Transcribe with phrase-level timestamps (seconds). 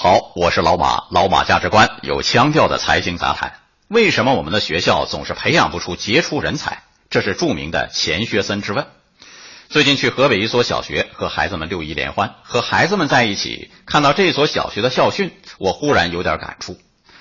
[0.00, 3.54] 好，我是老马，老马价值观有腔调的财经杂谈。
[3.88, 6.84] 为什么我们的学校总是培养不出杰出人才？
[7.10, 8.86] 这是著名的钱学森之问。
[9.68, 16.78] 最近去河北一所小学和孩子们六一联欢，和孩子们在一起，看到这所小学的校训，我忽然有点感触。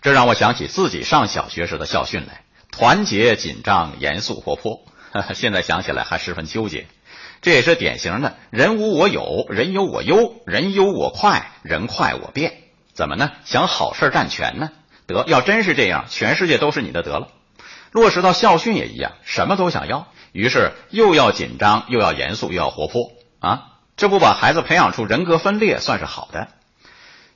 [0.00, 4.82] 这让我想起自己上小学时的校训来：团结、紧张、严肃、活泼。
[5.34, 6.86] 现在想起来还十分纠结。
[7.42, 12.58] 这也是典型的“人无我有，人有我优，人优我快，人快我变”。
[13.00, 13.32] 怎么呢？
[13.46, 14.72] 想好事占全呢？
[15.06, 17.28] 得，要真是这样，全世界都是你的得了。
[17.92, 23.68] 落实到校训也一样，什么都想要，于是又要紧张，又要严肃，又要活泼啊！
[23.96, 26.48] 这不把孩子培养出人格分裂，算是好的。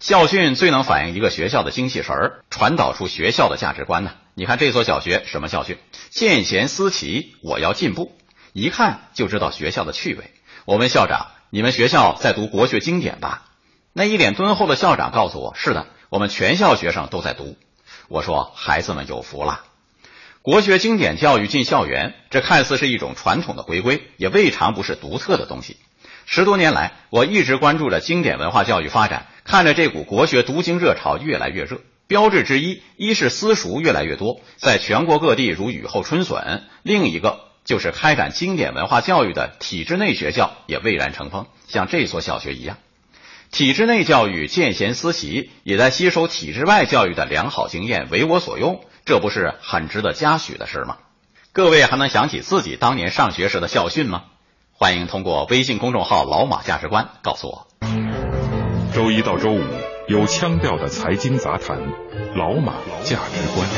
[0.00, 4.10] 校训最能反映一个学校的精气神儿，传导出学校的价值观呢。
[4.34, 5.78] 你看这所小学什么校训？
[6.10, 8.14] 见贤思齐，我要进步。
[8.52, 10.30] 一看就知道学校的趣味。
[10.66, 13.44] 我问校长：“你们学校在读国学经典吧？”
[13.96, 17.56] 那一脸敦厚的校长告诉我：“是的，我们全校学生都在读。”
[18.08, 19.60] 我说：“孩子们有福了，
[20.42, 25.76] 国学经典教育进校园，这看似是一种传统的回归，也未尝不是独特的东西。
[26.26, 31.80] 十多年来，我一直关注着经典文化教育发展，看着这股国学读经热潮越来越热。
[32.08, 37.44] 标志之一，一是私塾越来越多，在全国各地如雨后春笋；另一个。
[37.64, 42.76] 就是开展经典文化教育的体制内学校也蔚然成风，像这所小学一样，
[43.54, 50.96] 体制内教育见贤思齐，也在吸收体制外教育的良好经验，为我所用，这不是很值得嘉许的事吗？
[51.52, 54.24] 各位还能想起自己当年上学时的校训吗？
[54.72, 57.68] 欢迎通过微信公众号“老马价值观”告诉我。
[58.92, 59.62] 周一到周五
[60.08, 61.78] 有腔调的财经杂谈，
[62.34, 62.72] 老马
[63.04, 63.68] 价值观。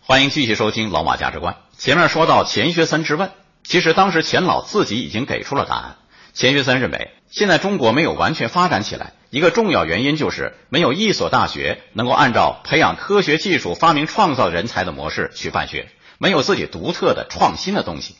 [0.00, 1.54] 欢迎继续收听《老马价值观》。
[1.78, 3.30] 前面说到钱学森之问，
[3.62, 5.98] 其实当时钱老自己已经给出了答案。
[6.34, 18.16] 钱学森认为，现在中国没有完全发展起来，一个重要原因就是没有一所大学能够按照培养科学技术、发明创造人才的模式去办学，没有自己独特的创新的东西。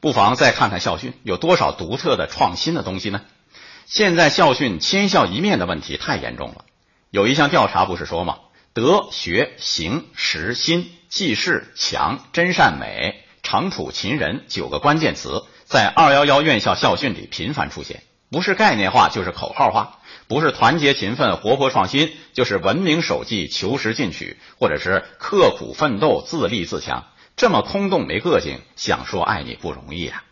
[0.00, 3.22] 不妨再看看校训，有多少独特的创新的东西呢？
[3.86, 6.64] 现在校训千校一面的问题太严重了。
[7.10, 8.38] 有一项调查不是说吗？
[8.72, 27.06] 德学行实心济世强真善美诚朴勤仁九个关键词在二幺幺院校校训里频繁出现，不是概念化就是口号化，不是团结勤奋活泼创新，就是文明守纪求实进取，或者是刻苦奋斗自立自强。
[27.36, 30.22] 这么空洞没个性，想说爱你不容易啊！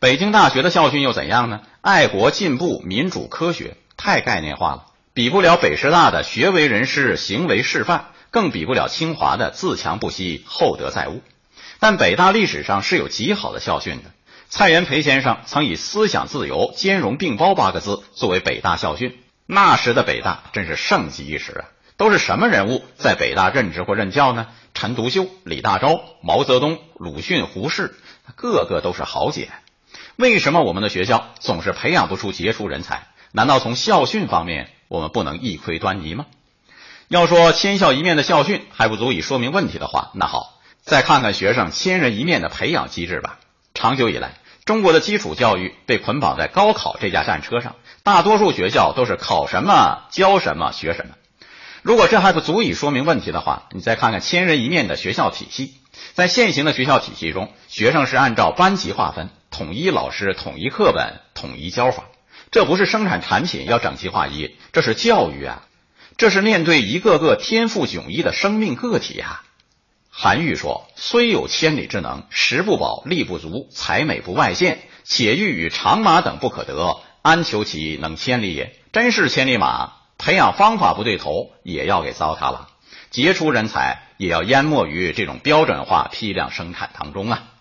[0.00, 1.62] 北京大学的校训又怎样呢？
[1.80, 4.84] 爱国进步民主科学，太概念化了。
[5.14, 11.22] 比不了北师大的学为人师、行为示范，更比不了清华的自强不息、厚德载物。
[11.80, 14.10] 但北大历史上是有极好的校训的。
[14.50, 19.18] 蔡元培先生曾以“思想自由、兼容并包”八个字作为北大校训。
[19.44, 21.64] 那时的北大真是盛极一时啊！
[21.98, 24.46] 都是什么人物在北大任职或任教呢？
[24.72, 27.94] 陈独秀、李大钊、毛泽东、鲁迅、胡适，
[28.36, 29.50] 个个都是豪杰。
[30.16, 33.06] 为什么我们的学校总是培养不出杰出人才？
[33.32, 34.70] 难道从校训方面？
[34.88, 36.24] 我们不能一窥端倪吗？
[37.08, 43.38] 要说千校一面的校训还不足以说明问题的话，那好，再看看学生千人一面的培养机制吧。
[43.78, 44.32] 长久以来，
[44.64, 51.14] 中国的基础教育被捆绑在高考这架战车上，大多数学校都是考什么教什么学什么。
[51.82, 55.74] 如果这还不足以说明问题的话，你再看看千人一面的学校体系，
[56.14, 62.02] 在现行的学校体系中，学生是按照班级划分，统一老师、统一课本、统一教法。
[62.50, 65.62] 这不是生产产品要整齐划一，这是教育啊！
[66.16, 69.44] 这是面对一个个天赋迥异的生命个体啊！
[70.20, 82.66] 韩愈说：“虽有千里之能，食不饱，力不足，才美不外见，且欲与长马等不可得，安求其能千里也？”真是千里马，培养方法不对头，也要给糟蹋了。
[83.10, 87.52] 杰出人才也要淹没于这种标准化批量生产当中啊！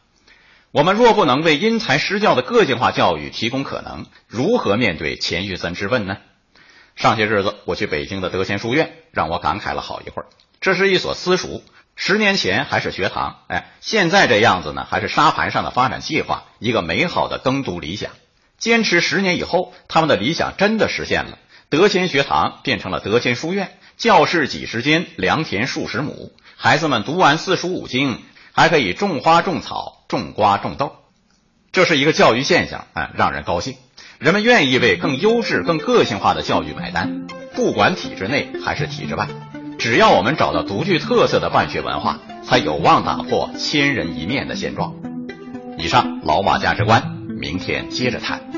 [0.71, 6.17] 我们若不能为因材施教的个性化教育提供可能，如何面对钱学森之问呢？
[6.95, 10.29] 上些日子我去北京的德贤书院，让我感慨了好一会儿。
[10.59, 11.61] 这是一所私塾，
[11.99, 18.11] 十年前还是学堂，哎，现在这样子呢，还是沙盘上的发展计划，一个美好的耕读理想。
[18.59, 21.39] 坚持十年以后，他们的理想真的实现了。
[21.69, 28.21] 德谦学堂变成了德谦书院，教室几十间，良田数十亩，孩子们读完四书五经，
[28.53, 30.97] 还可以种花种草、种瓜种豆。
[31.71, 33.75] 这是一个教育现象，啊，让人高兴。
[34.19, 39.27] 人们愿意为更优质、更个性化的教育买单，不管体制内还是体制外，
[39.77, 44.95] 只要我们找到独具特色的办学文化，才有望打破千人一面的现状。
[45.77, 48.56] 以上老马价值观，明天接着谈。